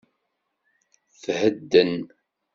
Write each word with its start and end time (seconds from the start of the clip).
Thedden. 1.21 1.95